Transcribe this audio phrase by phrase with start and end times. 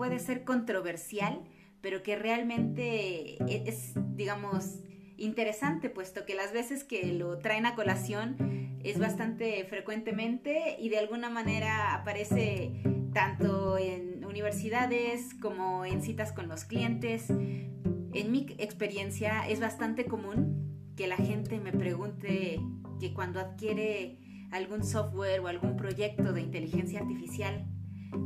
[0.00, 1.44] puede ser controversial,
[1.82, 4.78] pero que realmente e-, es, digamos,
[5.18, 11.00] interesante, puesto que las veces que lo traen a colación es bastante frecuentemente y de
[11.00, 12.82] alguna manera aparece
[13.12, 17.28] tanto en universidades como en citas con los clientes.
[17.28, 22.58] En mi experiencia es bastante común que la gente me pregunte
[23.00, 24.16] que cuando adquiere
[24.50, 27.66] algún software o algún proyecto de inteligencia artificial,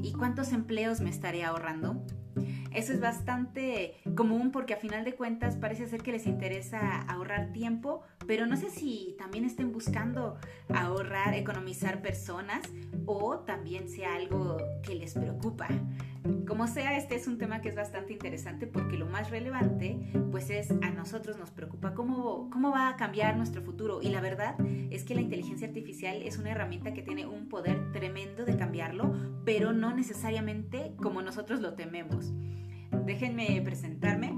[0.03, 2.05] ¿y cuántos empleos me estaré ahorrando?
[2.73, 7.53] Eso es bastante común porque a final de cuentas parece ser que les interesa ahorrar
[7.53, 12.63] tiempo, pero no sé si también estén buscando ahorrar, economizar personas
[13.07, 15.69] o también sea algo que les preocupa.
[16.47, 19.99] Como sea, este es un tema que es bastante interesante porque lo más relevante
[20.31, 24.23] pues es a nosotros nos preocupa cómo, cómo va a cambiar nuestro futuro y la
[24.23, 24.57] verdad
[24.91, 29.15] es que la inteligencia artificial es una herramienta que tiene un poder tremendo de cambiarlo,
[29.45, 32.33] pero no necesariamente como nosotros lo tememos.
[33.03, 34.33] Déjenme presentarme.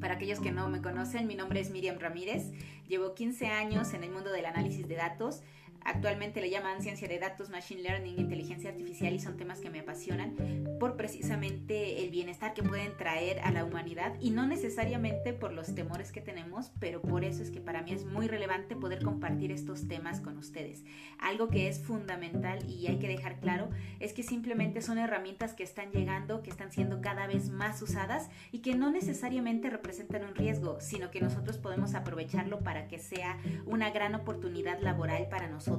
[0.00, 2.52] Para aquellos que no me conocen, mi nombre es Miriam Ramírez.
[2.88, 5.42] Llevo 15 años en el mundo del análisis de datos.
[5.84, 9.80] Actualmente le llaman ciencia de datos, machine learning, inteligencia artificial y son temas que me
[9.80, 10.36] apasionan
[10.78, 15.74] por precisamente el bienestar que pueden traer a la humanidad y no necesariamente por los
[15.74, 19.52] temores que tenemos, pero por eso es que para mí es muy relevante poder compartir
[19.52, 20.84] estos temas con ustedes.
[21.18, 23.70] Algo que es fundamental y hay que dejar claro
[24.00, 28.28] es que simplemente son herramientas que están llegando, que están siendo cada vez más usadas
[28.52, 33.38] y que no necesariamente representan un riesgo, sino que nosotros podemos aprovecharlo para que sea
[33.66, 35.69] una gran oportunidad laboral para nosotros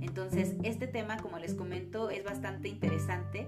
[0.00, 3.46] entonces, este tema, como les comento, es bastante interesante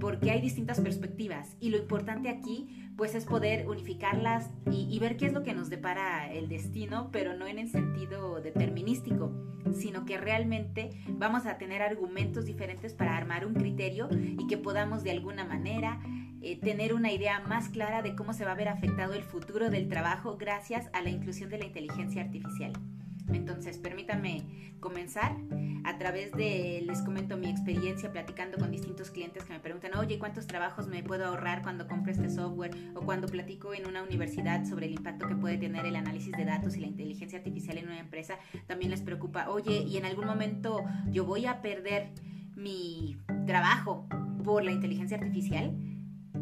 [0.00, 5.16] porque hay distintas perspectivas y lo importante aquí pues es poder unificarlas y, y, ver
[5.16, 9.32] qué es lo que nos depara el destino, pero no en el sentido determinístico,
[9.72, 15.02] sino que realmente vamos a tener argumentos diferentes para armar un criterio y que podamos
[15.02, 16.00] de alguna manera
[16.40, 19.68] eh, tener una idea más clara de cómo se va a ver afectado el futuro
[19.68, 22.72] del trabajo gracias a la inclusión de la inteligencia artificial.
[23.32, 25.36] Entonces, permítanme comenzar
[25.84, 30.18] a través de, les comento mi experiencia platicando con distintos clientes que me preguntan, oye,
[30.18, 32.72] ¿cuántos trabajos me puedo ahorrar cuando compro este software?
[32.94, 36.44] O cuando platico en una universidad sobre el impacto que puede tener el análisis de
[36.44, 40.26] datos y la inteligencia artificial en una empresa, también les preocupa, oye, ¿y en algún
[40.26, 42.12] momento yo voy a perder
[42.54, 43.16] mi
[43.46, 44.08] trabajo
[44.44, 45.76] por la inteligencia artificial?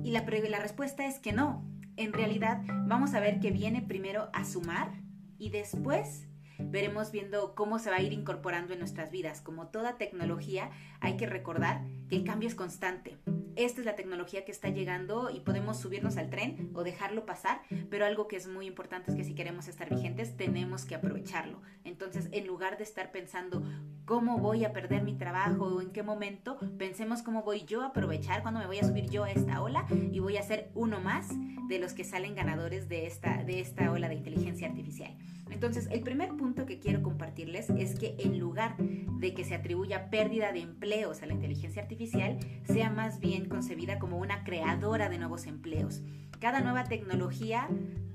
[0.02, 0.20] Y la,
[0.60, 1.64] respuesta es que no.
[1.96, 4.90] En realidad, vamos a ver que viene primero a sumar
[5.38, 6.28] y después
[6.58, 9.40] veremos viendo cómo se va a ir incorporando en nuestras vidas.
[9.40, 10.70] Como toda tecnología,
[11.00, 13.18] hay que recordar que el cambio es constante.
[13.56, 17.62] Esta es la tecnología que está llegando y podemos subirnos al tren o dejarlo pasar,
[17.88, 21.62] pero algo que es muy importante es que si queremos estar vigentes, tenemos que aprovecharlo.
[21.84, 23.62] Entonces, en lugar de estar pensando
[24.04, 27.86] cómo voy a perder mi trabajo o en qué momento, pensemos cómo voy yo a
[27.86, 31.00] aprovechar, cuándo me voy a subir yo a esta ola y voy a ser uno
[31.00, 31.28] más
[31.68, 35.16] de los que salen ganadores de esta, de esta ola de inteligencia artificial.
[35.50, 40.10] Entonces, el primer punto que quiero compartirles es que en lugar de que se atribuya
[40.10, 45.18] pérdida de empleos a la inteligencia artificial, sea más bien concebida como una creadora de
[45.18, 46.02] nuevos empleos.
[46.40, 47.68] Cada nueva tecnología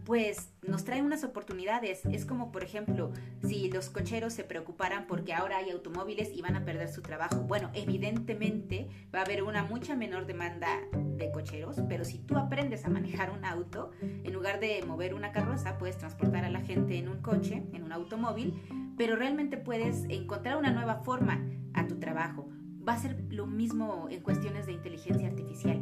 [0.10, 2.04] pues nos trae unas oportunidades.
[2.08, 3.12] Es como, por ejemplo,
[3.44, 7.42] si los cocheros se preocuparan porque ahora hay automóviles y van a perder su trabajo.
[7.42, 10.80] Bueno, evidentemente va a haber una mucha menor demanda
[11.16, 15.32] de cocheros, pero si tú aprendes a manejar un auto, en lugar de mover una
[15.32, 18.60] carroza, puedes transportar a la gente en un coche, en un automóvil,
[18.98, 21.40] pero realmente puedes encontrar una nueva forma
[21.76, 22.50] a tu trabajo
[22.90, 25.80] va a ser lo mismo en cuestiones de inteligencia artificial.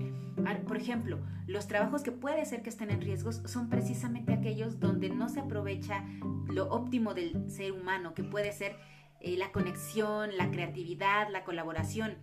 [0.68, 5.10] Por ejemplo, los trabajos que puede ser que estén en riesgos son precisamente aquellos donde
[5.10, 6.04] no se aprovecha
[6.50, 8.76] lo óptimo del ser humano, que puede ser
[9.22, 12.18] eh, la conexión, la creatividad, la colaboración.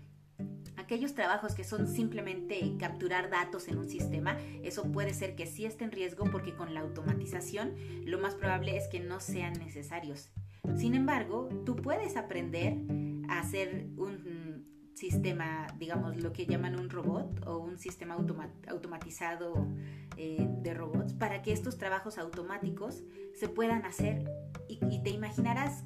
[0.77, 5.65] Aquellos trabajos que son simplemente capturar datos en un sistema, eso puede ser que sí
[5.65, 7.73] esté en riesgo porque con la automatización
[8.05, 10.31] lo más probable es que no sean necesarios.
[10.77, 12.77] Sin embargo, tú puedes aprender
[13.29, 14.34] a hacer un
[14.95, 18.17] sistema, digamos, lo que llaman un robot o un sistema
[18.69, 19.67] automatizado
[20.17, 23.03] eh, de robots, para que estos trabajos automáticos
[23.35, 24.25] se puedan hacer.
[24.69, 25.85] Y, y te imaginarás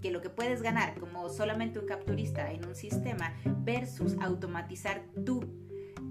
[0.00, 3.34] que lo que puedes ganar como solamente un capturista en un sistema
[3.64, 5.44] versus automatizar tú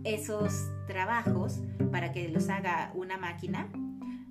[0.03, 1.61] esos trabajos
[1.91, 3.69] para que los haga una máquina,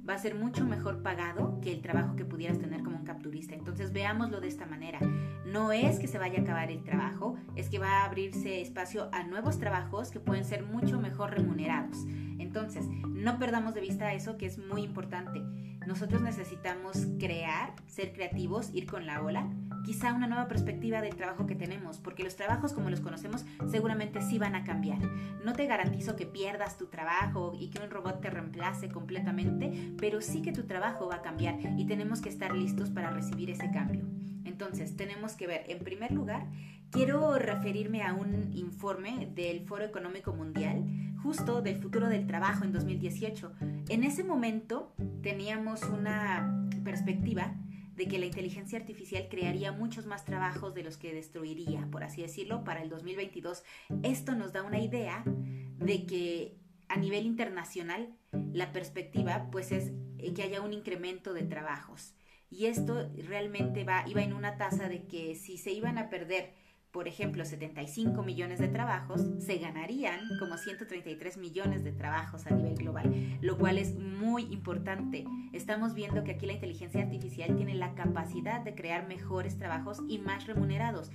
[0.08, 3.54] va a ser mucho mejor pagado que el trabajo que pudieras tener como un capturista.
[3.54, 5.00] Entonces veámoslo de esta manera.
[5.44, 9.08] No es que se vaya a acabar el trabajo, es que va a abrirse espacio
[9.12, 12.04] a nuevos trabajos que pueden ser mucho mejor remunerados.
[12.38, 15.42] Entonces, no perdamos de vista eso que es muy importante.
[15.86, 19.48] Nosotros necesitamos crear, ser creativos, ir con la ola,
[19.86, 24.20] quizá una nueva perspectiva del trabajo que tenemos, porque los trabajos como los conocemos seguramente
[24.20, 24.98] sí van a cambiar.
[25.44, 30.20] No te garantizo que pierdas tu trabajo y que un robot te reemplace completamente, pero
[30.20, 33.70] sí que tu trabajo va a cambiar y tenemos que estar listos para recibir ese
[33.70, 34.04] cambio.
[34.44, 36.46] Entonces, tenemos que ver, en primer lugar,
[36.90, 40.84] quiero referirme a un informe del Foro Económico Mundial,
[41.22, 43.52] justo del futuro del trabajo en 2018.
[43.88, 47.54] En ese momento teníamos una perspectiva
[47.96, 52.22] de que la inteligencia artificial crearía muchos más trabajos de los que destruiría, por así
[52.22, 53.64] decirlo, para el 2022.
[54.02, 56.58] Esto nos da una idea de que
[56.88, 58.14] a nivel internacional
[58.52, 59.92] la perspectiva pues es
[60.34, 62.14] que haya un incremento de trabajos.
[62.50, 66.54] Y esto realmente va, iba en una tasa de que si se iban a perder,
[66.96, 72.74] por ejemplo, 75 millones de trabajos, se ganarían como 133 millones de trabajos a nivel
[72.74, 75.26] global, lo cual es muy importante.
[75.52, 80.16] Estamos viendo que aquí la inteligencia artificial tiene la capacidad de crear mejores trabajos y
[80.16, 81.10] más remunerados.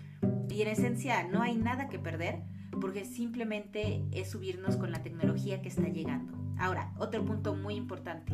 [0.52, 2.44] Y en esencia no hay nada que perder
[2.80, 6.38] porque simplemente es subirnos con la tecnología que está llegando.
[6.60, 8.34] Ahora, otro punto muy importante.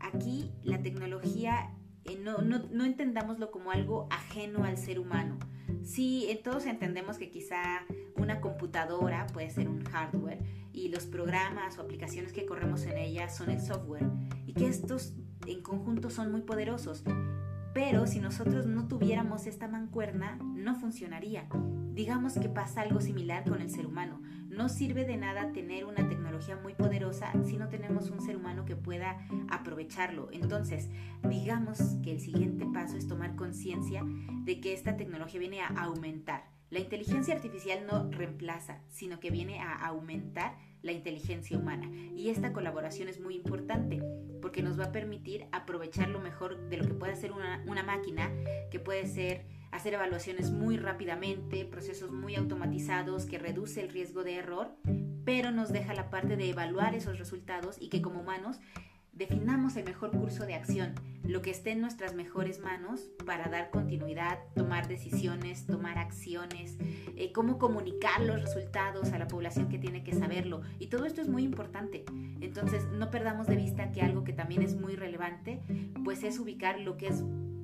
[0.00, 1.70] Aquí la tecnología
[2.04, 5.38] eh, no, no, entendámoslo como algo ajeno al ser humano.
[5.84, 7.84] Sí, todos entendemos que quizá
[8.16, 10.38] una computadora puede ser un hardware
[10.72, 14.06] y los programas o aplicaciones que corremos en ella son el software
[14.46, 15.14] y que estos
[15.46, 17.04] en conjunto son muy poderosos.
[17.74, 21.48] Pero si nosotros no tuviéramos esta mancuerna, no funcionaría.
[21.94, 24.20] Digamos que pasa algo similar con el ser humano.
[24.52, 28.66] No sirve de nada tener una tecnología muy poderosa si no tenemos un ser humano
[28.66, 30.28] que pueda aprovecharlo.
[30.30, 30.90] Entonces,
[31.26, 34.04] digamos que el siguiente paso es tomar conciencia
[34.44, 36.44] de que esta tecnología viene a aumentar.
[36.68, 41.90] La inteligencia artificial no reemplaza, sino que viene a aumentar la inteligencia humana.
[42.14, 44.02] Y esta colaboración es muy importante
[44.42, 47.82] porque nos va a permitir aprovechar lo mejor de lo que puede hacer una, una
[47.82, 48.30] máquina,
[48.70, 54.36] que puede ser hacer evaluaciones muy rápidamente, procesos muy automatizados que reduce el riesgo de
[54.36, 54.76] error,
[55.24, 58.60] pero nos deja la parte de evaluar esos resultados y que como humanos
[59.12, 63.70] definamos el mejor curso de acción, lo que esté en nuestras mejores manos para dar
[63.70, 66.76] continuidad, tomar decisiones, tomar acciones,
[67.16, 70.62] eh, cómo comunicar los resultados a la población que tiene que saberlo.
[70.78, 72.04] Y todo esto es muy importante.
[72.40, 75.62] Entonces, no perdamos de vista que algo que también es muy relevante,
[76.04, 77.22] pues es ubicar lo que es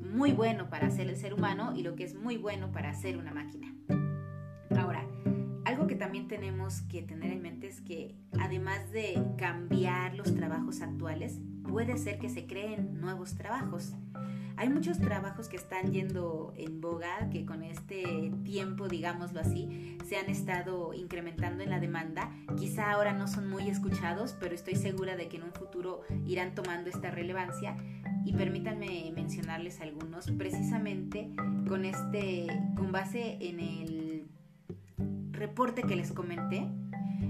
[0.09, 3.19] muy bueno para hacer el ser humano y lo que es muy bueno para hacer
[3.19, 3.75] una máquina.
[4.77, 5.07] Ahora,
[5.65, 10.81] algo que también tenemos que tener en mente es que además de cambiar los trabajos
[10.81, 13.93] actuales, puede ser que se creen nuevos trabajos.
[14.57, 20.17] Hay muchos trabajos que están yendo en boga, que con este tiempo, digámoslo así, se
[20.17, 22.33] han estado incrementando en la demanda.
[22.57, 26.57] Quizá ahora no son muy escuchados, pero estoy segura de que en un futuro irán
[26.57, 27.77] tomando esta relevancia
[28.29, 31.31] y permítanme mencionarles algunos precisamente
[31.67, 32.47] con este
[32.77, 34.27] con base en el
[35.31, 36.69] reporte que les comenté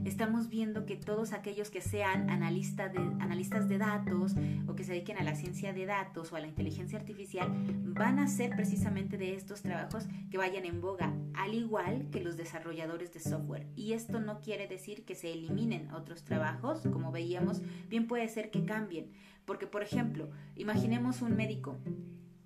[0.05, 4.35] estamos viendo que todos aquellos que sean de, analistas de datos
[4.67, 7.51] o que se dediquen a la ciencia de datos o a la inteligencia artificial
[7.85, 12.37] van a ser precisamente de estos trabajos que vayan en boga, al igual que los
[12.37, 13.67] desarrolladores de software.
[13.77, 18.51] Y esto no quiere decir que se eliminen otros trabajos, como veíamos, bien puede ser
[18.51, 19.13] que cambien.
[19.45, 21.79] Porque, por ejemplo, imaginemos un médico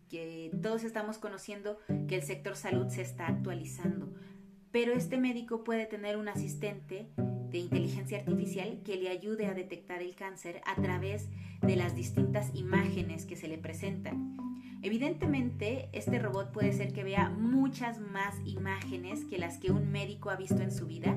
[0.08, 4.12] que todos estamos conociendo que el sector salud se está actualizando,
[4.70, 7.08] pero este médico puede tener un asistente
[7.52, 11.28] de inteligencia artificial que le ayude a detectar el cáncer a través
[11.60, 14.36] de las distintas imágenes que se le presentan.
[14.82, 20.30] Evidentemente, este robot puede ser que vea muchas más imágenes que las que un médico
[20.30, 21.16] ha visto en su vida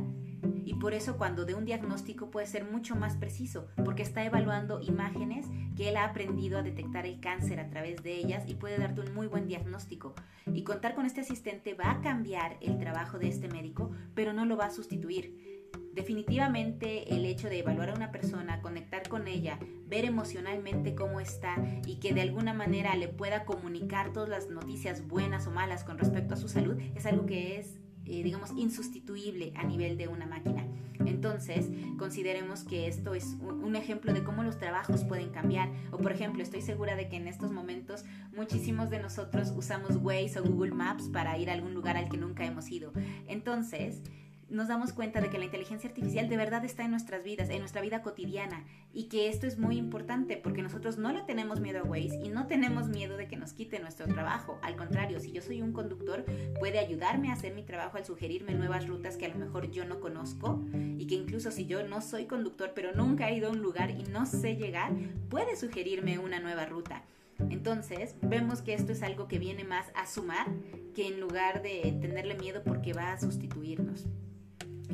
[0.65, 4.81] y por eso cuando de un diagnóstico puede ser mucho más preciso, porque está evaluando
[4.81, 5.45] imágenes
[5.77, 9.01] que él ha aprendido a detectar el cáncer a través de ellas y puede darte
[9.01, 10.15] un muy buen diagnóstico.
[10.51, 14.45] Y contar con este asistente va a cambiar el trabajo de este médico, pero no
[14.45, 15.54] lo va a sustituir.
[15.95, 21.55] Definitivamente el hecho de evaluar a una persona, conectar con ella, ver emocionalmente cómo está
[21.87, 25.97] y que de alguna manera le pueda comunicar todas las noticias buenas o malas con
[25.97, 30.27] respecto a su salud es algo que es eh, digamos, insustituible a nivel de una
[30.27, 30.67] máquina.
[31.05, 35.71] Entonces, consideremos que esto es un, ejemplo de cómo los trabajos pueden cambiar.
[35.91, 40.39] O, por ejemplo, estoy segura de que en estos momentos muchísimos de nosotros usamos Waze
[40.39, 42.93] o Google Maps para ir a algún lugar al que nunca hemos ido.
[43.27, 44.03] Entonces,
[44.49, 47.59] nos damos cuenta de que la inteligencia artificial de verdad está en nuestras vidas, en
[47.59, 51.79] nuestra vida cotidiana, y que esto es muy importante porque nosotros no le tenemos miedo
[51.79, 54.59] a Waze y no tenemos miedo de que nos quite nuestro trabajo.
[54.61, 56.25] Al contrario, si yo soy un conductor,
[56.59, 59.85] puede ayudarme a hacer mi trabajo al sugerirme nuevas rutas que a lo mejor yo
[59.85, 60.63] no conozco
[60.97, 63.89] y que incluso si yo no soy conductor pero nunca he ido a un lugar
[63.91, 64.93] y no sé llegar,
[65.29, 67.03] puede sugerirme una nueva ruta.
[67.49, 70.47] Entonces, vemos que esto es algo que viene más a sumar
[70.93, 74.05] que en lugar de tenerle miedo porque va a sustituirnos.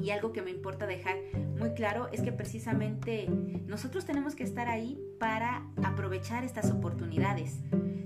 [0.01, 1.17] Y algo que me importa dejar
[1.58, 3.27] muy claro es que precisamente
[3.67, 7.60] nosotros tenemos que estar ahí para aprovechar estas oportunidades.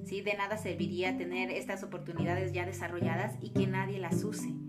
[0.03, 0.21] ¿sí?
[0.21, 4.64] De nada serviría tener estas oportunidades ya desarrolladas y que nadie las use.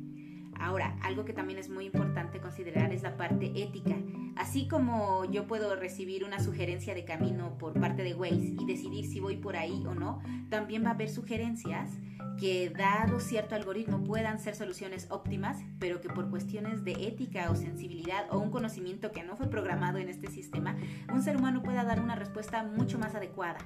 [0.66, 3.94] Ahora, algo que también es muy importante considerar es la parte ética.
[4.34, 9.06] Así como yo puedo recibir una sugerencia de camino por parte de Waze y decidir
[9.06, 10.20] si voy por ahí o no,
[10.50, 11.90] también va a haber sugerencias
[12.40, 17.54] que dado cierto algoritmo puedan ser soluciones óptimas, pero que por cuestiones de ética o
[17.54, 20.76] sensibilidad o un conocimiento que no fue programado en este sistema,
[21.14, 23.60] un ser humano pueda dar una respuesta mucho más adecuada.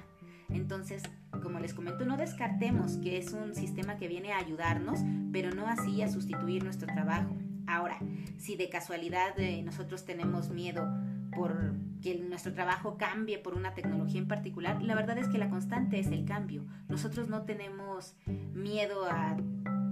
[0.49, 1.01] Entonces,
[1.39, 4.99] como les comento, no descartemos que es un sistema que viene a ayudarnos,
[5.31, 7.37] pero no así a sustituir nuestro trabajo.
[7.67, 7.99] Ahora,
[8.37, 10.87] si de casualidad eh, nosotros tenemos miedo
[11.35, 15.49] por que nuestro trabajo cambie por una tecnología en particular, la verdad es que la
[15.49, 16.65] constante es el cambio.
[16.89, 18.15] Nosotros no tenemos
[18.53, 19.37] miedo a,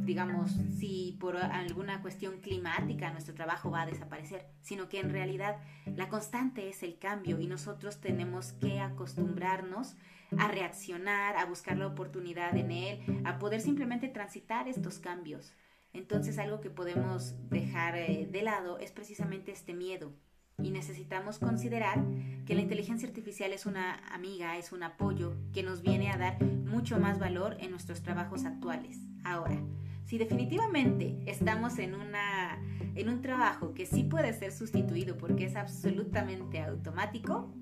[0.09, 0.49] digamos,
[0.79, 6.09] si por alguna cuestión climática nuestro trabajo va a desaparecer, sino que en realidad la
[6.09, 9.95] constante es el cambio y nosotros tenemos que acostumbrarnos
[10.35, 15.53] a reaccionar, a buscar la oportunidad en él, a poder simplemente transitar estos cambios.
[15.93, 20.11] Entonces algo que podemos dejar eh, de lado es precisamente este miedo
[20.57, 22.03] y necesitamos considerar
[22.47, 26.43] que la inteligencia artificial es una amiga, es un apoyo que nos viene a dar
[26.43, 28.97] mucho más valor en nuestros trabajos actuales.
[29.23, 29.61] Ahora,
[30.09, 32.59] si definitivamente estamos en, una,
[32.95, 37.53] en un trabajo que sí puede ser sustituido porque es absolutamente automático,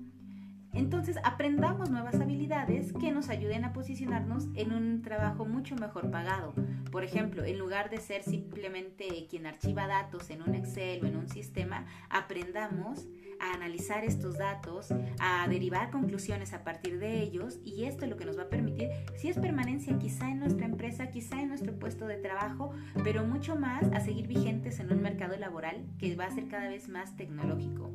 [0.78, 6.54] entonces aprendamos nuevas habilidades que nos ayuden a posicionarnos en un trabajo mucho mejor pagado.
[6.92, 11.16] Por ejemplo, en lugar de ser simplemente quien archiva datos en un Excel o en
[11.16, 13.06] un sistema, aprendamos
[13.40, 18.16] a analizar estos datos, a derivar conclusiones a partir de ellos y esto es lo
[18.16, 21.78] que nos va a permitir, si es permanencia quizá en nuestra empresa, quizá en nuestro
[21.78, 22.72] puesto de trabajo,
[23.04, 26.68] pero mucho más a seguir vigentes en un mercado laboral que va a ser cada
[26.68, 27.92] vez más tecnológico.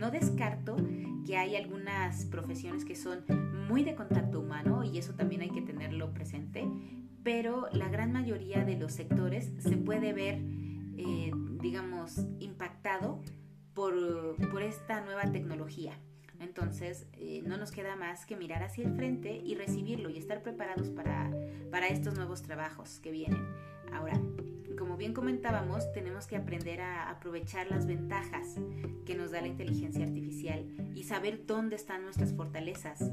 [0.00, 0.76] No descarto
[1.26, 3.22] que hay algunas profesiones que son
[3.68, 6.66] muy de contacto humano y eso también hay que tenerlo presente,
[7.22, 10.40] pero la gran mayoría de los sectores se puede ver,
[10.96, 11.30] eh,
[11.60, 13.20] digamos, impactado
[13.74, 13.92] por,
[14.62, 15.98] esta nueva tecnología.
[16.38, 20.42] Entonces, eh, no nos queda más que mirar hacia el frente y recibirlo y estar
[20.42, 21.30] preparados para,
[21.70, 23.46] para estos nuevos trabajos que vienen.
[23.92, 24.18] Ahora,
[25.00, 28.56] bien comentábamos, tenemos que aprender a aprovechar las ventajas
[29.06, 33.10] que nos da la inteligencia artificial y saber dónde están nuestras fortalezas.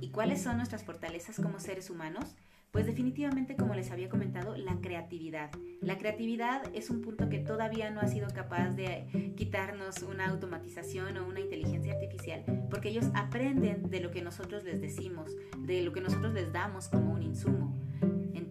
[0.00, 2.34] ¿Y cuáles son nuestras fortalezas como seres humanos?
[2.72, 5.52] Pues definitivamente, como les había comentado, la creatividad.
[5.80, 11.16] La creatividad es un punto que todavía no ha sido capaz de quitarnos una automatización
[11.18, 15.30] o una inteligencia artificial, porque ellos aprenden de lo que nosotros les decimos,
[15.60, 17.73] de lo que nosotros les damos como un insumo.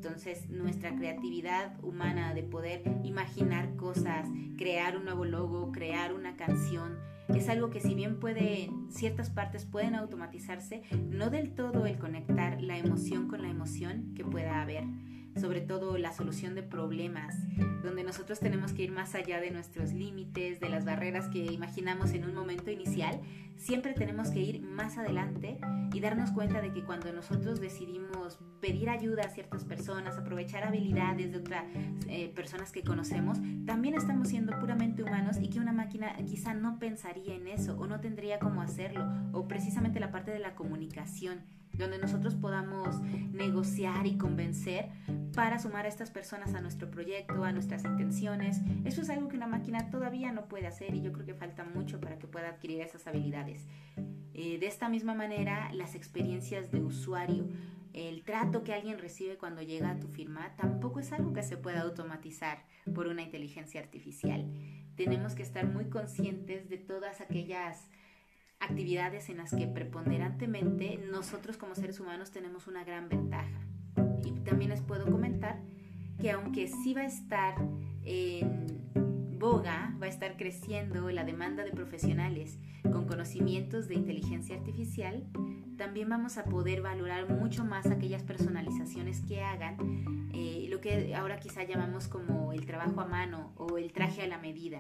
[0.03, 6.97] Entonces nuestra creatividad humana de poder imaginar cosas, crear un nuevo logo, crear una canción,
[7.29, 12.61] es algo que si bien puede, ciertas partes pueden automatizarse, no del todo el conectar
[12.61, 14.83] la emoción con la emoción que pueda haber
[15.39, 17.35] sobre todo la solución de problemas,
[17.83, 22.11] donde nosotros tenemos que ir más allá de nuestros límites, de las barreras que imaginamos
[22.11, 23.19] en un momento inicial,
[23.57, 25.57] siempre tenemos que ir más adelante
[25.93, 31.31] y darnos cuenta de que cuando nosotros decidimos pedir ayuda a ciertas personas, aprovechar habilidades
[31.31, 31.65] de otras
[32.07, 36.79] eh, personas que conocemos, también estamos siendo puramente humanos y que una máquina quizá no
[36.79, 41.41] pensaría en eso o no tendría cómo hacerlo, o precisamente la parte de la comunicación
[41.73, 44.89] donde nosotros podamos negociar y convencer
[45.35, 48.61] para sumar a estas personas a nuestro proyecto, a nuestras intenciones.
[48.85, 51.63] Eso es algo que una máquina todavía no puede hacer y yo creo que falta
[51.63, 53.67] mucho para que pueda adquirir esas habilidades.
[54.33, 57.47] Eh, de esta misma manera, las experiencias de usuario,
[57.93, 61.57] el trato que alguien recibe cuando llega a tu firma, tampoco es algo que se
[61.57, 64.45] pueda automatizar por una inteligencia artificial.
[64.95, 67.89] Tenemos que estar muy conscientes de todas aquellas
[68.63, 73.59] actividades en las que preponderantemente nosotros como seres humanos tenemos una gran ventaja.
[74.23, 75.59] Y también les puedo comentar
[76.19, 77.55] que aunque sí va a estar
[78.03, 85.25] en boga, va a estar creciendo la demanda de profesionales con conocimientos de inteligencia artificial,
[85.77, 91.39] también vamos a poder valorar mucho más aquellas personalizaciones que hagan, eh, lo que ahora
[91.39, 94.79] quizá llamamos como el trabajo a mano o el traje a la medida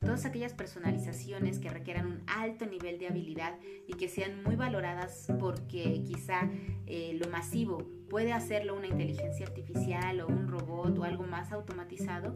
[0.00, 5.26] todas aquellas personalizaciones que requieran un alto nivel de habilidad y que sean muy valoradas
[5.38, 6.48] porque quizá
[6.86, 12.34] eh, lo masivo puede hacerlo una inteligencia artificial o un robot o algo más automatizado,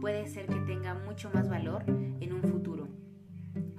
[0.00, 2.88] puede ser que tenga mucho más valor en un futuro.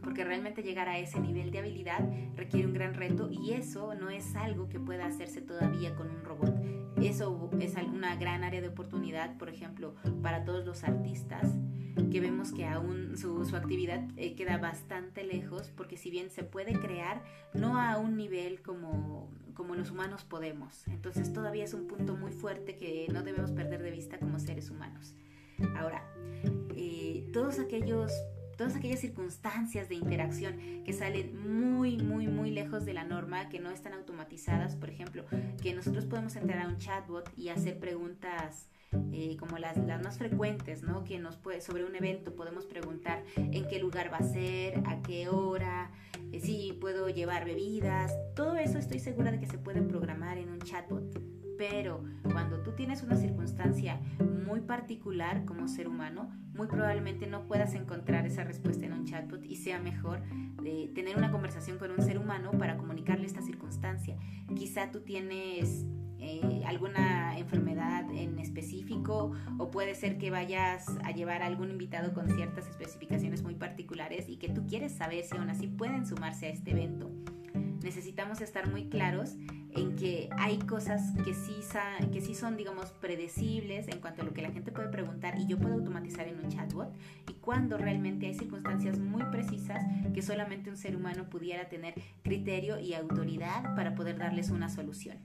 [0.02, 2.00] porque realmente llegar a ese nivel de habilidad
[2.36, 6.24] requiere un gran reto y eso no es algo que pueda hacerse todavía con un
[6.24, 6.56] robot.
[7.02, 11.50] Eso es una gran área de oportunidad, por ejemplo, para todos los artistas,
[12.12, 16.80] que vemos que aún su, actividad eh, queda bastante lejos, porque si bien se puede
[16.80, 17.24] crear,
[17.54, 20.88] no a un nivel como, como los humanos podemos.
[20.88, 24.70] Entonces todavía es un punto muy fuerte que no debemos perder de vista como seres
[24.70, 25.16] humanos.
[25.78, 26.04] Ahora,
[26.76, 28.12] eh, todos aquellos
[28.58, 33.60] todas aquellas circunstancias de interacción que salen muy, muy, muy lejos de la norma, que
[33.60, 35.26] no están automatizadas, por ejemplo,
[35.62, 38.70] que nosotros podemos entrar a un chatbot y hacer preguntas
[39.12, 41.04] eh, como las, las, más frecuentes, ¿no?
[41.04, 45.02] Que nos puede, sobre un evento podemos preguntar en qué lugar va a ser, a
[45.02, 45.92] qué hora,
[46.32, 50.50] eh, si puedo llevar bebidas, todo eso estoy segura de que se puede programar en
[50.50, 54.00] un chatbot pero cuando tú tienes una circunstancia
[54.46, 59.44] muy particular como ser humano, muy probablemente no puedas encontrar esa respuesta en un chatbot
[59.46, 60.22] y sea mejor
[60.62, 64.18] de tener una conversación con un ser humano para comunicarle esta circunstancia.
[64.56, 65.86] Quizá tú tienes
[66.20, 72.14] eh, alguna enfermedad en específico o puede ser que vayas a llevar a algún invitado
[72.14, 76.48] con ciertas especificaciones muy particulares y que tú quieres saber si aún así pueden sumarse
[76.48, 77.12] a este evento
[77.86, 79.36] necesitamos estar muy claros
[79.76, 81.54] en que hay cosas que sí,
[82.12, 85.46] que sí son, digamos, predecibles en cuanto a lo que la gente puede preguntar y
[85.46, 86.92] yo puedo automatizar en un chatbot
[87.30, 92.80] y cuando realmente hay circunstancias muy precisas que solamente un ser humano pudiera tener criterio
[92.80, 95.18] y autoridad para poder darles una solución.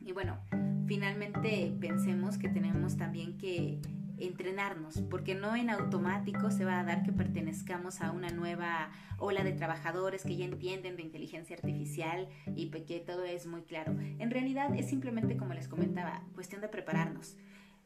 [0.00, 0.38] Y bueno,
[0.86, 3.80] finalmente pensemos que tenemos también que
[4.18, 9.44] entrenarnos, porque no en automático se va a dar que pertenezcamos a una nueva ola
[9.44, 13.96] de trabajadores que ya entienden de inteligencia artificial y que todo es muy claro.
[14.18, 17.36] En realidad es simplemente, como les comentaba, cuestión de prepararnos.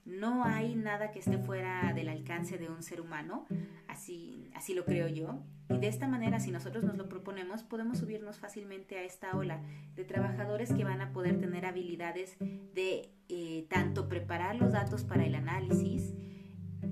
[0.04, 3.46] No hay nada que esté fuera del alcance de un ser humano,
[3.86, 5.42] así, así lo creo yo.
[5.68, 9.62] Y de esta manera, si nosotros nos lo proponemos, podemos subirnos fácilmente a esta ola
[9.94, 15.24] de trabajadores que van a poder tener habilidades de eh, tanto preparar los datos para
[15.24, 16.14] el análisis,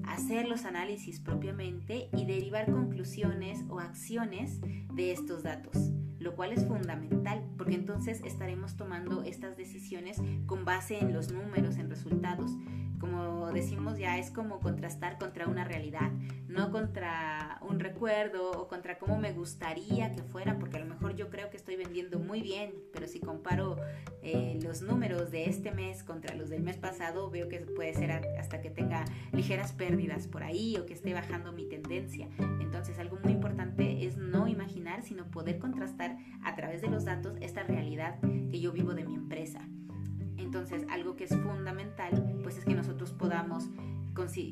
[0.05, 4.61] hacer los análisis propiamente y derivar conclusiones o acciones
[4.95, 10.99] de estos datos, lo cual es fundamental porque entonces estaremos tomando estas decisiones con base
[10.99, 12.53] en los números, en resultados
[12.99, 16.11] como decimos ya es como contrastar contra una realidad,
[16.49, 21.15] no contra un recuerdo o contra cómo me gustaría que fuera, porque a lo mejor
[21.15, 23.77] yo creo que estoy vendiendo muy bien, pero si comparo
[24.23, 28.11] eh, los números de este mes contra los del mes pasado, veo que puede ser
[28.11, 32.29] hasta que tenga ligeras pérdidas por ahí o que esté bajando mi tendencia.
[32.61, 37.37] Entonces algo muy importante es no imaginar, sino poder contrastar a través de los datos
[37.41, 39.69] esta realidad que yo vivo de mi empresa.
[40.39, 43.69] Entonces, algo que es fundamental, pues es que nosotros podamos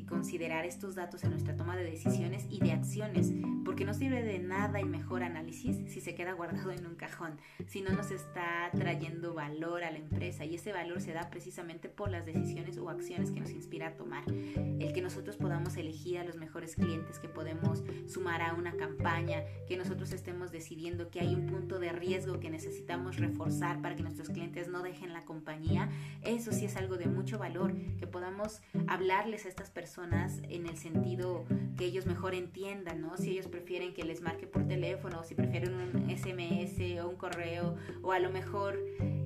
[0.07, 3.33] considerar estos datos en nuestra toma de decisiones y de acciones,
[3.65, 7.37] porque no sirve de nada el mejor análisis si se queda guardado en un cajón,
[7.67, 11.89] si no nos está trayendo valor a la empresa y ese valor se da precisamente
[11.89, 14.23] por las decisiones o acciones que nos inspira a tomar.
[14.29, 19.43] El que nosotros podamos elegir a los mejores clientes, que podemos sumar a una campaña,
[19.67, 24.03] que nosotros estemos decidiendo que hay un punto de riesgo que necesitamos reforzar para que
[24.03, 25.89] nuestros clientes no dejen la compañía,
[26.23, 30.77] eso sí es algo de mucho valor, que podamos hablarles a estas personas en el
[30.77, 31.43] sentido
[31.77, 33.17] que ellos mejor entiendan, ¿no?
[33.17, 37.15] Si ellos prefieren que les marque por teléfono, o si prefieren un SMS o un
[37.15, 38.77] correo, o a lo mejor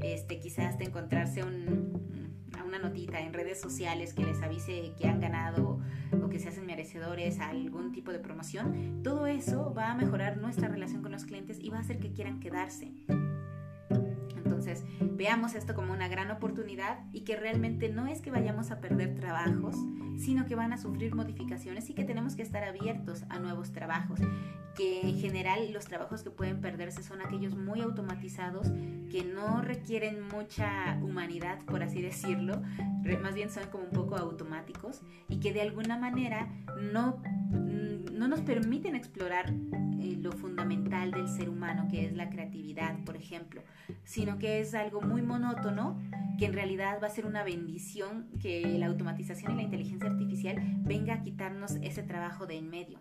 [0.02, 5.82] este, quizás hasta encontrarse una notita en redes sociales que les avise que han ganado
[6.24, 10.38] o que se hacen merecedores a algún tipo de promoción, todo eso va a mejorar
[10.38, 12.94] nuestra relación con los clientes y va a hacer que quieran quedarse.
[15.22, 19.14] Veamos esto como una gran oportunidad y que realmente no es que vayamos a perder
[19.14, 19.76] trabajos,
[20.18, 24.20] sino que van a sufrir modificaciones y que tenemos que estar abiertos a nuevos trabajos.
[24.76, 28.72] Que en general los trabajos que pueden perderse son aquellos muy automatizados,
[29.12, 32.60] que no requieren mucha humanidad, por así decirlo,
[33.22, 36.50] más bien son como un poco automáticos y que de alguna manera
[36.82, 39.54] no, mm, no nos permiten explorar
[40.02, 43.62] eh, lo fundamental del ser humano, que es la creatividad, por ejemplo,
[44.04, 46.00] sino que es algo muy monótono,
[46.38, 50.58] que en realidad va a ser una bendición que la automatización y la inteligencia artificial
[50.80, 53.00] venga a quitarnos ese trabajo de en medio.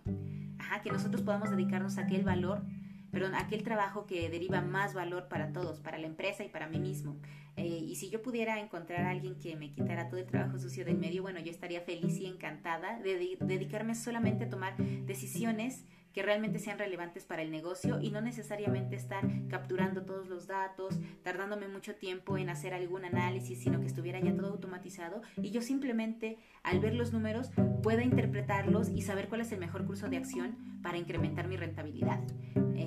[0.59, 2.63] Ajá, que nosotros podamos dedicarnos a aquel valor
[3.11, 6.79] perdón, aquel trabajo que deriva más valor para todos, para la empresa y para mí
[6.79, 7.17] mismo.
[7.57, 10.85] Eh, y si yo pudiera encontrar a alguien que me quitara todo el trabajo sucio
[10.85, 15.85] de en medio, bueno, yo estaría feliz y encantada de dedicarme solamente a tomar decisiones
[16.13, 20.99] que realmente sean relevantes para el negocio y no necesariamente estar capturando todos los datos,
[21.23, 25.63] tardándome mucho tiempo en hacer algún análisis, sino que estuviera ya todo automatizado y yo
[25.63, 27.51] simplemente al ver los números
[27.83, 32.21] pueda interpretarlos y saber cuál es el mejor curso de acción para incrementar mi rentabilidad.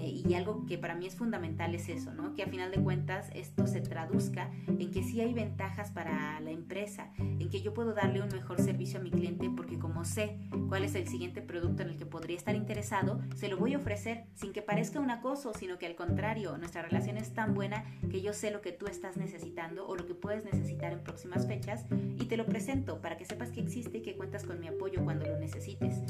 [0.04, 2.36] Eh, y algo que para mí es fundamental es eso, ¿no?
[2.36, 6.52] Que a final de cuentas esto se traduzca en que sí hay ventajas para la
[6.52, 10.38] empresa, en que yo puedo darle un mejor servicio a mi cliente porque como sé
[10.68, 13.78] cuál es el siguiente producto en el que podría estar interesado, se lo voy a
[13.78, 17.86] ofrecer sin que parezca un acoso, sino que al contrario, nuestra relación es tan buena
[18.12, 21.48] que yo sé lo que tú estás necesitando o lo que puedes necesitar en próximas
[21.48, 21.86] fechas
[22.20, 25.02] y te lo presento para que sepas que existe y que cuentas con mi apoyo
[25.02, 26.02] cuando lo necesites.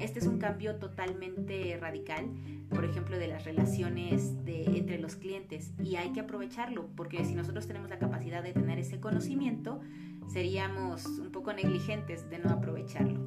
[0.00, 2.28] Este es un cambio totalmente radical,
[2.70, 7.66] por ejemplo, de las relaciones entre los clientes y hay que aprovecharlo porque si nosotros
[7.66, 9.80] tenemos la capacidad de tener ese conocimiento,
[10.26, 13.20] seríamos un poco negligentes de no aprovecharlo.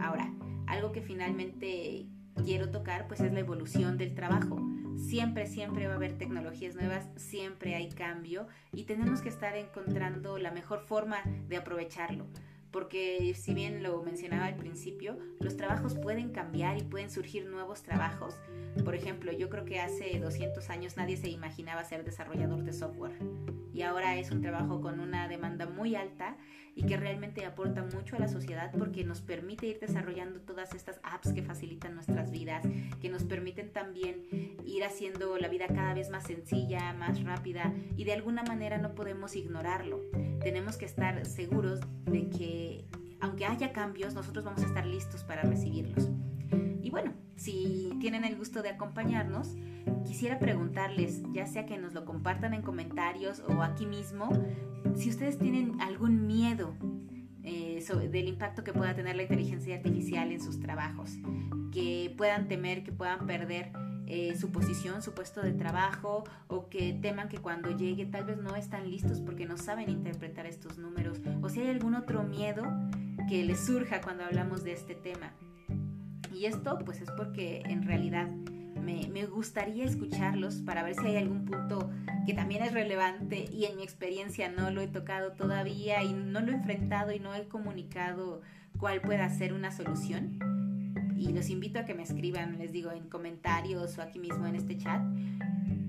[0.00, 0.32] Ahora,
[0.66, 2.06] algo que finalmente
[2.44, 4.60] quiero tocar pues es la evolución del trabajo.
[4.96, 10.38] Siempre, siempre va a haber tecnologías nuevas, siempre hay cambio y tenemos que estar encontrando
[10.38, 12.26] la mejor forma de aprovecharlo
[12.74, 17.84] porque si bien lo mencionaba al principio, los trabajos pueden cambiar y pueden surgir nuevos
[17.84, 18.34] trabajos.
[18.84, 23.12] Por ejemplo, yo creo que hace 200 años nadie se imaginaba ser desarrollador de software
[23.72, 26.36] y ahora es un trabajo con una demanda muy alta
[26.74, 30.98] y que realmente aporta mucho a la sociedad porque nos permite ir desarrollando todas estas
[31.04, 32.66] apps que facilitan nuestras vidas,
[33.00, 34.43] que nos permiten también
[34.74, 38.94] ir haciendo la vida cada vez más sencilla, más rápida y de alguna manera no
[38.94, 40.00] podemos ignorarlo.
[40.40, 42.84] Tenemos que estar seguros de que
[43.20, 46.10] aunque haya cambios, nosotros vamos a estar listos para recibirlos.
[46.82, 49.54] Y bueno, si tienen el gusto de acompañarnos,
[50.04, 54.28] quisiera preguntarles, ya sea que nos lo compartan en comentarios o aquí mismo,
[54.94, 56.74] si ustedes tienen algún miedo
[57.42, 61.12] eh, del impacto que pueda tener la inteligencia artificial en sus trabajos,
[61.72, 63.72] que puedan temer, que puedan perder
[64.06, 68.36] eh, su posición, su puesto de trabajo o que teman que cuando llegue tal vez
[68.36, 72.64] no están listos porque no saben interpretar estos números o si hay algún otro miedo
[73.28, 75.32] que les surja cuando hablamos de este tema.
[76.34, 81.16] Y esto pues es porque en realidad me, me, gustaría escucharlos para ver si hay
[81.16, 81.90] algún punto
[82.26, 86.40] que también es relevante y en mi experiencia no lo he tocado todavía y no
[86.40, 88.42] lo he enfrentado y no he comunicado
[88.78, 90.63] cuál pueda ser una solución.
[91.16, 94.56] Y los invito a que me escriban, les digo, en comentarios o aquí mismo en
[94.56, 95.02] este chat.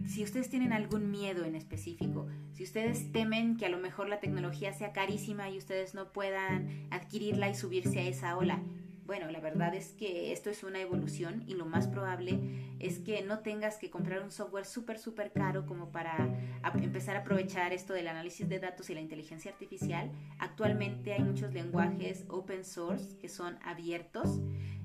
[0.07, 4.19] Si ustedes tienen algún miedo en específico, si ustedes temen que a lo mejor la
[4.19, 8.61] tecnología sea carísima y ustedes no puedan adquirirla y subirse a esa ola,
[9.05, 12.39] bueno, la verdad es que esto es una evolución y lo más probable
[12.79, 16.27] es que no tengas que comprar un software súper, súper caro como para
[16.73, 20.11] empezar a aprovechar esto del análisis de datos y la inteligencia artificial.
[20.39, 24.39] Actualmente hay muchos lenguajes open source que son abiertos,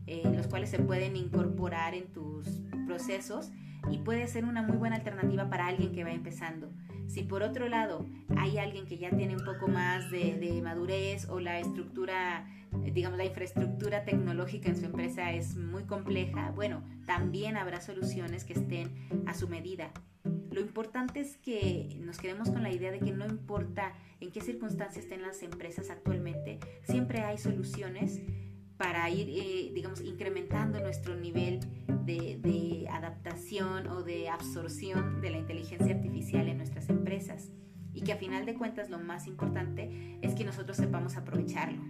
[0.06, 2.46] eh, los cuales se pueden incorporar en tus
[2.86, 3.50] procesos
[3.90, 6.70] y puede ser una muy buena alternativa para alguien que va empezando.
[7.06, 11.28] Si por otro lado hay alguien que ya tiene un poco más de, de madurez
[11.28, 12.46] o la estructura
[12.92, 18.54] digamos, la infraestructura tecnológica en su empresa es muy compleja, bueno, también habrá soluciones que
[18.54, 18.94] estén
[19.26, 19.90] a su medida.
[20.50, 24.40] Lo importante es que nos quedemos con la idea de que no importa en qué
[24.40, 28.20] circunstancias estén las empresas actualmente, siempre hay soluciones
[28.80, 31.60] para ir, eh, digamos, incrementando nuestro nivel
[32.06, 37.50] de, de adaptación o de absorción de la inteligencia artificial en nuestras empresas.
[37.92, 41.82] Y que a final de cuentas lo más importante es que nosotros sepamos aprovecharlo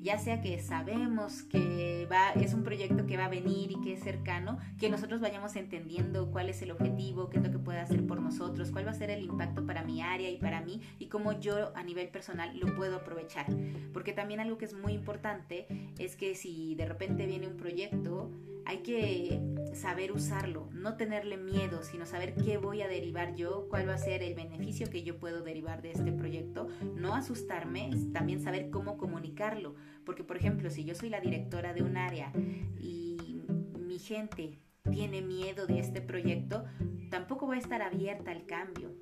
[0.00, 3.94] ya sea que sabemos que va, es un proyecto que va a venir y que
[3.94, 7.80] es cercano, que nosotros vayamos entendiendo cuál es el objetivo, qué es lo que puede
[7.80, 10.80] hacer por nosotros, cuál va a ser el impacto para mi área y para mí
[10.98, 13.46] y cómo yo a nivel personal lo puedo aprovechar.
[13.92, 15.66] Porque también algo que es muy importante
[15.98, 18.30] es que si de repente viene un proyecto,
[18.68, 19.40] hay que
[19.72, 23.98] saber usarlo, no tenerle miedo, sino saber qué voy a derivar yo, cuál va a
[23.98, 28.98] ser el beneficio que yo puedo derivar de este proyecto, no asustarme, también saber cómo
[28.98, 32.30] comunicarlo, porque por ejemplo, si yo soy la directora de un área
[32.78, 33.40] y
[33.78, 34.58] mi gente
[34.90, 36.66] tiene miedo de este proyecto,
[37.10, 38.94] tampoco va a estar abierta al cambio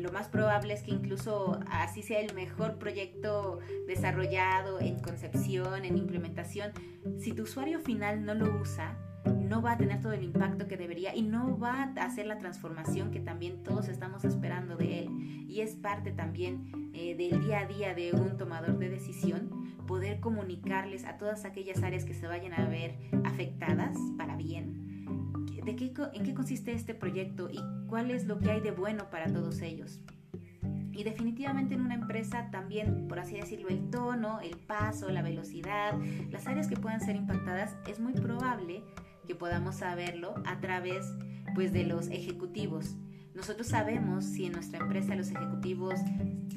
[0.00, 5.96] lo más probable es que incluso así sea el mejor proyecto desarrollado en concepción, en
[5.96, 6.72] implementación,
[7.18, 10.76] si tu usuario final no lo usa, no va a tener todo el impacto que
[10.76, 15.46] debería y no va a hacer la transformación que también todos estamos esperando de él.
[15.48, 20.20] Y es parte también eh, del día a día de un tomador de decisión poder
[20.20, 24.89] comunicarles a todas aquellas áreas que se vayan a ver afectadas para bien
[25.70, 29.08] de qué, en qué consiste este proyecto y cuál es lo que hay de bueno
[29.10, 30.00] para todos ellos.
[30.92, 35.94] Y definitivamente en una empresa también, por así decirlo, el tono, el paso, la velocidad,
[36.30, 38.82] las áreas que puedan ser impactadas, es muy probable
[39.26, 41.06] que podamos saberlo a través
[41.54, 42.96] pues de los ejecutivos.
[43.34, 45.94] Nosotros sabemos si en nuestra empresa los ejecutivos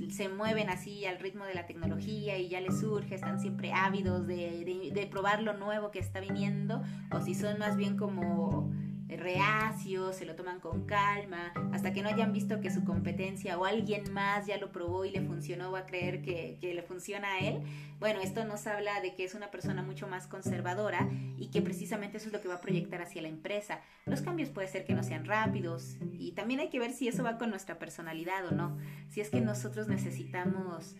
[0.09, 4.27] se mueven así al ritmo de la tecnología y ya les surge, están siempre ávidos
[4.27, 8.71] de, de probar lo nuevo que está viniendo, o si son más bien como
[9.07, 13.65] reacios, se lo toman con calma, hasta que no hayan visto que su competencia o
[13.65, 17.33] alguien más ya lo probó y le funcionó, va a creer que, que, le funciona
[17.33, 17.61] a él.
[17.99, 22.17] Bueno, esto nos habla de que es una persona mucho más conservadora y que precisamente
[22.17, 23.81] eso es lo que va a proyectar hacia la empresa.
[24.05, 27.23] Los cambios puede ser que no sean rápidos y también hay que ver si eso
[27.23, 28.77] va con nuestra personalidad o no.
[29.09, 30.95] Si es que nosotros necesitamos...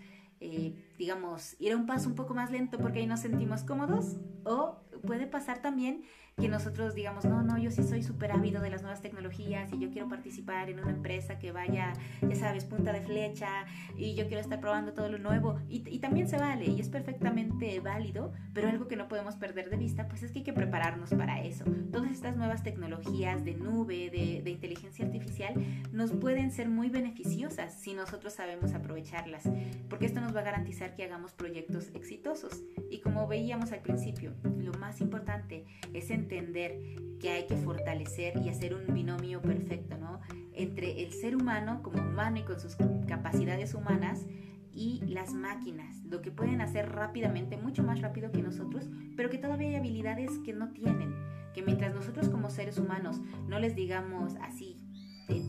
[0.45, 4.17] Eh, digamos, ir a un paso un poco más lento porque ahí nos sentimos cómodos
[4.43, 6.03] o puede pasar también
[6.37, 9.79] que nosotros digamos, no, no, yo sí soy súper ávido de las nuevas tecnologías y
[9.79, 14.25] yo quiero participar en una empresa que vaya, ya sabes, punta de flecha y yo
[14.27, 18.33] quiero estar probando todo lo nuevo y, y también se vale y es perfectamente válido,
[18.53, 21.43] pero algo que no podemos perder de vista pues es que hay que prepararnos para
[21.43, 21.65] eso.
[21.91, 25.53] Todas estas nuevas tecnologías de nube, de, de inteligencia artificial
[25.91, 29.43] nos pueden ser muy beneficiosas si nosotros sabemos aprovecharlas,
[29.87, 34.33] porque esto nos va a garantizar que hagamos proyectos exitosos y como veíamos al principio,
[34.57, 36.79] lo más importante es en entender
[37.19, 40.19] que hay que fortalecer y hacer un binomio perfecto, ¿no?
[40.53, 42.75] Entre el ser humano como humano y con sus
[43.07, 44.25] capacidades humanas
[44.73, 49.37] y las máquinas, lo que pueden hacer rápidamente, mucho más rápido que nosotros, pero que
[49.37, 51.13] todavía hay habilidades que no tienen,
[51.53, 54.79] que mientras nosotros como seres humanos no les digamos así,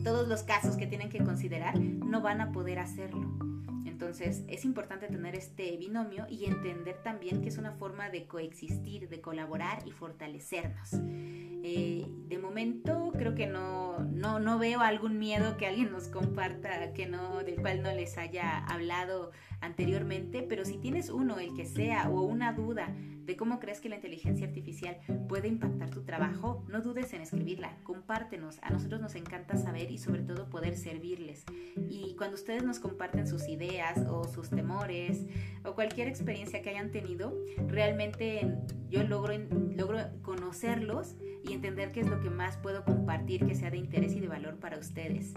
[0.03, 3.35] todos los casos que tienen que considerar, no van a poder hacerlo.
[3.85, 9.07] Entonces es importante tener este binomio y entender también que es una forma de coexistir,
[9.07, 10.89] de colaborar y fortalecernos.
[10.93, 16.93] Eh, de momento creo que no, no, no, veo algún miedo que alguien nos comparta
[16.93, 19.31] que no, del cual no les haya hablado
[19.65, 22.93] anteriormente, pero si tienes uno, el que sea, o una duda
[23.25, 24.97] de cómo crees que la inteligencia artificial
[25.27, 29.97] puede impactar tu trabajo, no dudes en escribirla, compártenos, a nosotros nos encanta saber y
[29.97, 31.43] sobre todo poder servirles.
[31.89, 35.25] Y cuando ustedes nos comparten sus ideas o sus temores
[35.63, 37.33] o cualquier experiencia que hayan tenido,
[37.67, 38.55] realmente
[38.89, 39.33] yo logro,
[39.75, 44.13] logro conocerlos y entender qué es lo que más puedo compartir que sea de interés
[44.13, 45.33] y de valor para ustedes.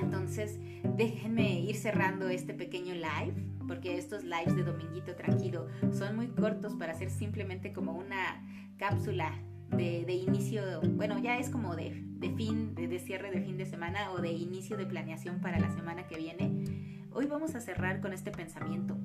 [0.00, 0.58] Entonces,
[0.96, 3.34] déjenme ir cerrando este pequeño live,
[3.66, 8.44] porque estos lives de Dominguito Tranquilo son muy cortos para hacer simplemente como una
[8.78, 9.32] cápsula
[9.70, 10.62] de, inicio,
[10.94, 11.90] bueno, ya es como de,
[12.36, 16.06] fin, de, cierre de fin de semana o de inicio de planeación para la semana
[16.06, 17.04] que viene.
[17.12, 18.96] Hoy vamos a cerrar con este pensamiento.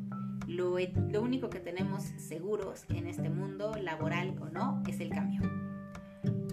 [0.47, 5.41] Lo, lo único que tenemos seguros en este mundo, laboral o no, es el cambio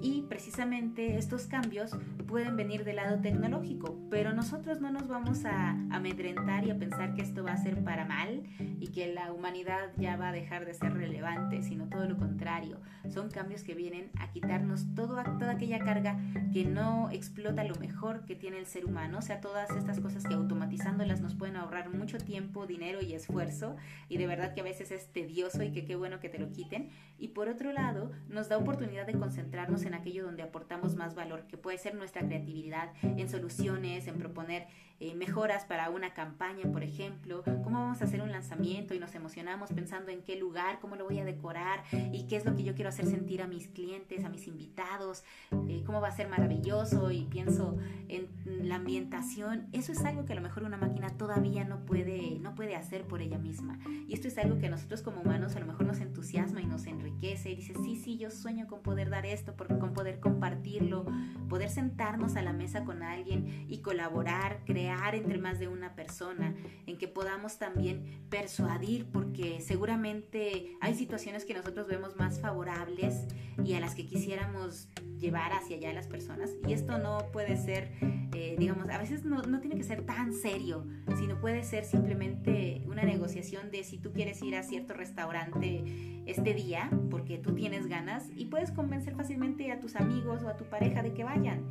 [0.02, 1.90] y precisamente estos cambios
[2.28, 7.14] pueden venir del lado tecnológico, pero nosotros no nos vamos a amedrentar y a pensar
[7.14, 8.44] que esto va a ser para mal
[8.78, 12.80] y que la humanidad ya va a dejar de ser relevante, sino todo lo contrario.
[13.08, 16.16] Son cambios que vienen a quitarnos todo, toda aquella carga
[16.52, 20.24] que no explota lo mejor que tiene el ser humano, o sea, todas estas cosas
[20.24, 23.76] que automatizándolas nos pueden ahorrar mucho tiempo, dinero y esfuerzo,
[24.08, 26.52] y de verdad que a veces es tedioso y que qué bueno que te lo
[26.52, 26.90] quiten.
[27.18, 31.46] Y por otro lado, nos da oportunidad de concentrarnos en aquello donde aportamos más valor,
[31.46, 34.66] que puede ser nuestra creatividad en soluciones, en proponer
[35.02, 39.14] eh, mejoras para una campaña, por ejemplo, cómo vamos a hacer un lanzamiento y nos
[39.14, 42.64] emocionamos pensando en qué lugar, cómo lo voy a decorar y qué es lo que
[42.64, 45.24] yo quiero hacer sentir a mis clientes, a mis invitados,
[45.68, 49.68] eh, cómo va a ser maravilloso y pienso en la ambientación.
[49.72, 53.04] Eso es algo que a lo mejor una máquina todavía no puede, no puede hacer
[53.04, 53.78] por ella misma.
[54.06, 56.66] Y esto es algo que a nosotros como humanos a lo mejor nos entusiasma y
[56.66, 61.06] nos enriquece y dice, sí, sí, yo sueño con poder dar esto, con poder compartirlo,
[61.48, 66.54] poder sentarnos a la mesa con alguien y colaborar, crear entre más de una persona,
[66.86, 73.26] en que podamos también persuadir, porque seguramente hay situaciones que nosotros vemos más favorables
[73.64, 76.50] y a las que quisiéramos llevar hacia allá a las personas.
[76.66, 77.92] Y esto no puede ser,
[78.34, 80.86] eh, digamos, a veces no, no tiene que ser tan serio,
[81.18, 86.54] sino puede ser simplemente una negociación de si tú quieres ir a cierto restaurante este
[86.54, 90.64] día, porque tú tienes ganas, y puedes convencer fácilmente a tus amigos o a tu
[90.64, 91.64] pareja de que vayan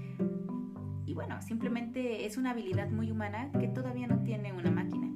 [1.10, 5.08] y bueno, simplemente es una habilidad muy humana que todavía no tiene una máquina.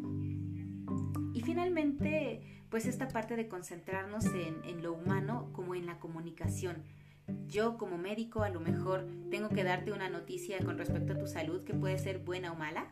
[1.36, 6.82] Y finalmente, pues esta parte de concentrarnos en, en lo humano como en la comunicación.
[7.46, 11.28] Yo como médico a lo mejor tengo que darte una noticia con respecto a tu
[11.28, 12.88] salud que puede ser buena o mala,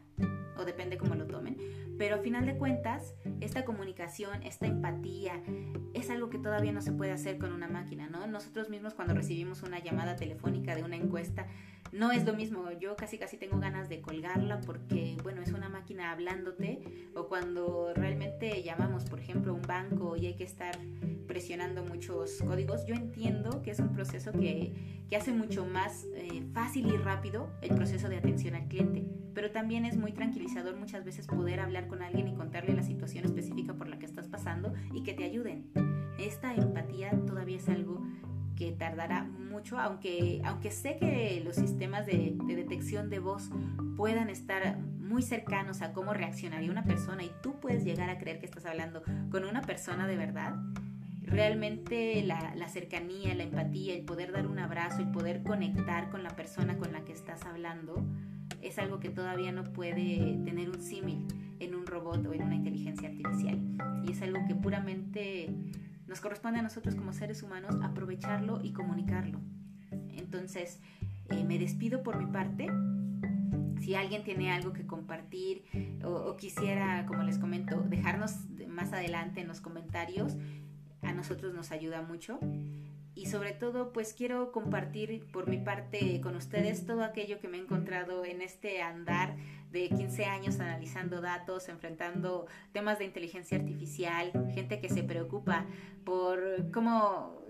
[0.56, 1.58] o depende cómo lo tomen,
[2.02, 5.40] pero a final de cuentas, esta comunicación, esta empatía,
[5.94, 8.26] es algo que todavía no se puede hacer con una máquina, ¿no?
[8.26, 11.46] Nosotros mismos cuando recibimos una llamada telefónica de una encuesta,
[11.92, 15.70] no es lo mismo, yo casi casi tengo ganas de colgarla porque, bueno, es una
[15.70, 20.76] máquina hablándote o cuando realmente llamamos, por ejemplo, a un banco y hay que estar
[21.28, 22.86] presionando muchos códigos.
[22.86, 27.52] Yo entiendo que es un proceso que, que hace mucho más eh, fácil y rápido
[27.62, 31.88] el proceso de atención al cliente, pero también es muy tranquilizador muchas veces poder hablar
[31.91, 35.25] con alguien y contarle la situación específica por la que estás pasando y que te
[35.25, 35.69] ayuden.
[36.17, 38.01] Esta empatía todavía es algo
[38.56, 43.49] que tardará mucho, aunque, aunque sé que los sistemas de, de detección de voz
[43.97, 48.39] puedan estar muy cercanos a cómo reaccionaría una persona y tú puedes llegar a creer
[48.39, 50.56] que estás hablando con una persona de verdad,
[51.23, 56.30] realmente la, cercanía, la empatía, el poder dar un abrazo, el poder conectar con la
[56.30, 58.06] persona con la que estás hablando,
[58.62, 61.28] es algo que todavía no puede tener un símil
[61.60, 63.60] en un robot o en una inteligencia artificial.
[64.06, 65.54] Y es algo que puramente
[66.08, 69.39] nos corresponde a nosotros como seres humanos aprovecharlo y comunicarlo.
[70.10, 70.80] Entonces,
[71.30, 72.67] eh, me despido por mi parte
[73.82, 75.63] si alguien tiene algo que compartir
[76.04, 80.36] o, quisiera, como les comento, dejarnos más adelante en los comentarios,
[81.02, 82.39] a nosotros nos ayuda mucho.
[83.13, 87.58] Y sobre todo, pues quiero compartir por mi parte con ustedes todo aquello que me
[87.58, 89.36] he encontrado en este andar
[89.71, 95.65] de 15 años analizando datos, enfrentando temas de inteligencia artificial, gente que se preocupa
[96.04, 97.40] por cómo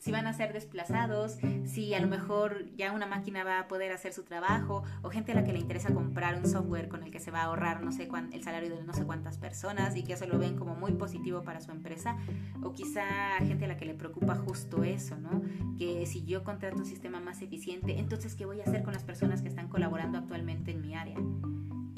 [0.00, 3.92] si van a ser desplazados, si a lo mejor ya una máquina va a poder
[3.92, 7.10] hacer su trabajo, o gente a la que le interesa comprar un software con el
[7.10, 9.94] que se va a ahorrar no sé cuán, el salario de no sé cuántas personas
[9.96, 12.16] y que eso lo ven como muy positivo para su empresa,
[12.62, 13.04] o quizá
[13.40, 15.42] gente a la que le preocupa justo eso, ¿no?
[15.78, 19.04] Que si yo contrato un sistema más eficiente, entonces ¿qué voy a hacer con las
[19.04, 21.18] personas que están colaborando actualmente en mi área?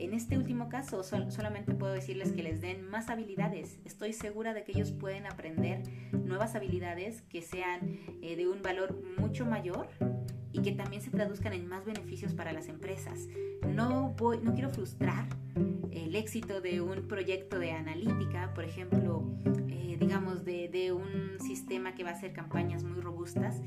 [0.03, 3.79] En este último caso, solamente puedo decirles que les den más habilidades.
[3.85, 7.92] Estoy segura de que ellos pueden aprender nuevas habilidades que sean
[8.23, 9.89] eh, de un valor mucho mayor
[10.53, 13.29] y que también se traduzcan en más beneficios para las empresas.
[13.67, 15.27] No, voy, no quiero frustrar
[15.91, 19.25] el éxito de un proyecto de analítica, por ejemplo,
[19.69, 23.61] eh, digamos, de, de un sistema que va a hacer campañas muy robustas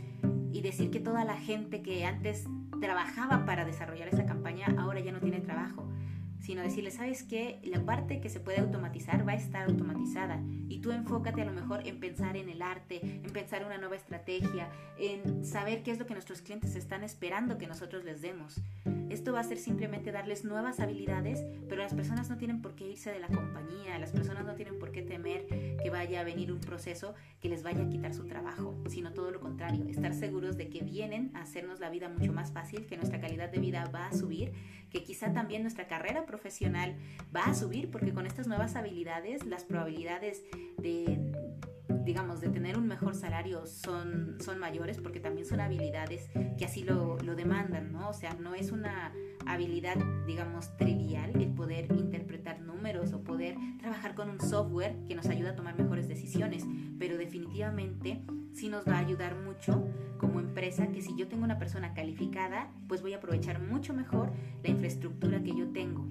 [0.51, 2.45] y decir que toda la gente que antes
[2.79, 5.89] trabajaba para desarrollar esa campaña ahora ya no tiene trabajo
[6.45, 7.59] sino decirle, ¿sabes qué?
[7.63, 11.53] La parte que se puede automatizar va a estar automatizada y tú enfócate a lo
[11.53, 15.97] mejor en pensar en el arte, en pensar una nueva estrategia, en saber qué es
[15.97, 18.61] lo que nuestros clientes están esperando que nosotros les demos.
[19.09, 22.87] Esto va a ser simplemente darles nuevas habilidades, pero las personas no tienen por qué
[22.87, 25.47] irse de la compañía, las personas no tienen por qué temer
[25.81, 29.31] que vaya a venir un proceso que les vaya a quitar su trabajo, sino todo
[29.31, 32.97] lo contrario, estar seguros de que vienen a hacernos la vida mucho más fácil, que
[32.97, 34.53] nuestra calidad de vida va a subir,
[34.89, 36.95] que quizá también nuestra carrera profesional
[37.33, 40.43] va a subir porque con estas nuevas habilidades las probabilidades
[40.77, 41.31] de
[42.03, 46.83] digamos, de tener un mejor salario son, son mayores porque también son habilidades que así
[46.83, 48.09] lo, lo demandan, ¿no?
[48.09, 49.11] O sea, no es una
[49.47, 49.95] habilidad,
[50.27, 55.51] digamos, trivial el poder interpretar números o poder trabajar con un software que nos ayuda
[55.51, 56.63] a tomar mejores decisiones,
[56.99, 58.21] pero definitivamente
[58.53, 62.71] sí nos va a ayudar mucho como empresa que si yo tengo una persona calificada,
[62.87, 64.31] pues voy a aprovechar mucho mejor
[64.63, 66.05] la infraestructura que yo tengo.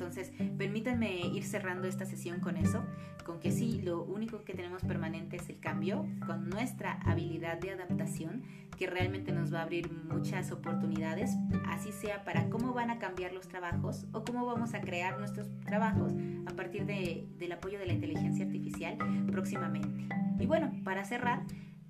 [0.00, 2.82] Entonces, permítanme ir cerrando esta sesión con eso,
[3.26, 7.72] con que sí, lo único que tenemos permanente es el cambio, con nuestra habilidad de
[7.72, 8.42] adaptación,
[8.78, 11.32] que realmente nos va a abrir muchas oportunidades,
[11.66, 15.50] así sea para cómo van a cambiar los trabajos o cómo vamos a crear nuestros
[15.66, 16.14] trabajos
[16.46, 18.96] a partir de, del apoyo de la inteligencia artificial
[19.30, 20.08] próximamente.
[20.38, 21.42] Y bueno, para cerrar,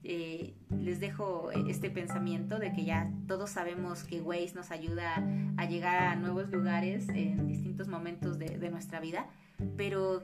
[0.02, 5.24] eh, les dejo este pensamiento de que ya todos sabemos que Waze nos ayuda
[5.56, 9.26] a llegar a nuevos lugares en distintos momentos de, de nuestra vida,
[9.76, 10.22] pero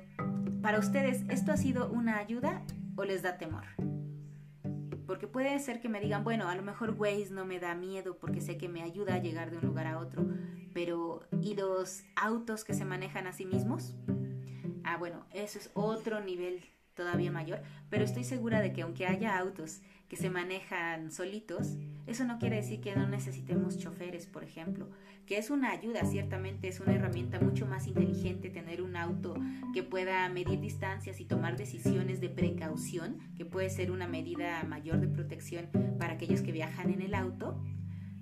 [0.63, 2.63] para ustedes, ¿esto ha sido una ayuda
[2.97, 3.65] o les da temor?
[5.07, 8.19] Porque puede ser que me digan, bueno, a lo mejor Waze no me da miedo
[8.19, 10.27] porque sé que me ayuda a llegar de un lugar a otro,
[10.75, 13.95] pero ¿y los autos que se manejan a sí mismos?
[14.83, 16.65] Ah, bueno, eso es otro nivel
[16.97, 22.25] todavía mayor, pero estoy segura de que aunque haya autos que se manejan solitos, eso
[22.25, 24.89] no quiere decir que no necesitemos choferes, por ejemplo,
[25.27, 29.35] que es una ayuda, ciertamente es una herramienta mucho más inteligente tener un auto
[29.75, 35.01] que pueda medir distancias y tomar decisiones de precaución, que puede ser una medida mayor
[35.01, 37.61] de protección para aquellos que viajan en el auto,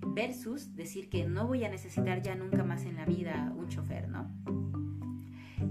[0.00, 4.08] versus decir que no voy a necesitar ya nunca más en la vida un chofer,
[4.08, 4.63] ¿no?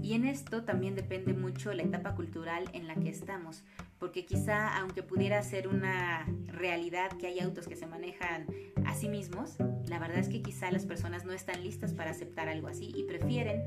[0.04, 3.64] Y en esto también depende mucho la etapa cultural en la que estamos,
[3.98, 8.46] porque quizá aunque pudiera ser una realidad que hay autos que se manejan
[8.84, 9.56] a sí mismos,
[9.88, 13.04] la verdad es que quizá las personas no están listas para aceptar algo así y
[13.04, 13.62] prefieren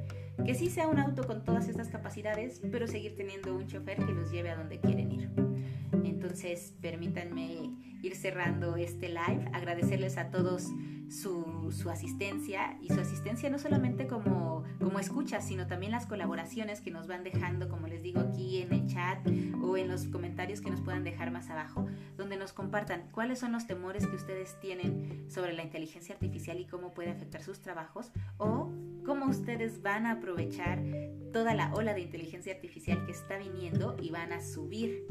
[0.46, 4.14] que sí sea un auto con todas estas capacidades, pero seguir teniendo un chofer que
[4.14, 5.47] los lleve a donde quieren ir.
[5.92, 7.72] Entonces, permítanme
[8.02, 10.72] ir cerrando este live, agradecerles a todos
[11.10, 16.82] su, su, asistencia y su asistencia no solamente como, como escucha, sino también las colaboraciones
[16.82, 19.26] que nos van dejando, como les digo aquí en el chat
[19.62, 23.54] o en los comentarios que nos puedan dejar más abajo, donde nos compartan cuáles son
[23.54, 28.12] los temores que ustedes tienen sobre la inteligencia artificial y cómo puede afectar sus trabajos
[28.38, 28.70] o
[29.06, 30.84] cómo ustedes van a aprovechar
[31.32, 35.06] toda la ola de inteligencia artificial que está viniendo y van a subir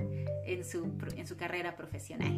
[0.47, 2.33] en su, en su carrera profesional.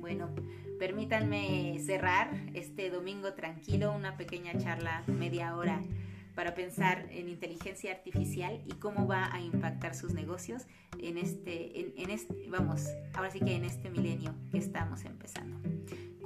[0.00, 0.34] Bueno,
[0.78, 5.82] permítanme cerrar este domingo tranquilo, una pequeña charla, media hora,
[6.34, 10.66] para pensar en inteligencia artificial y cómo va a impactar sus negocios
[10.98, 15.58] en este, en, este, vamos, ahora sí que en este milenio que estamos empezando.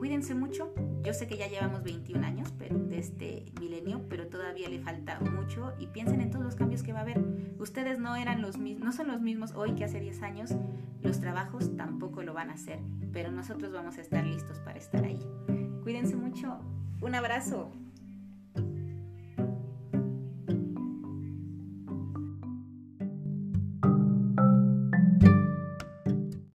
[0.05, 0.71] Cuídense mucho,
[1.03, 5.19] yo sé que ya llevamos 21 años pero de este milenio, pero todavía le falta
[5.21, 7.25] mucho y piensen en todos los cambios que va a haber.
[7.59, 10.55] Ustedes no eran los mismos, no son los mismos hoy que hace 10 años,
[11.01, 12.81] los trabajos tampoco lo van a hacer,
[13.15, 15.27] pero nosotros vamos a estar listos para estar ahí.
[15.85, 16.59] Cuídense mucho,
[17.01, 17.73] un abrazo.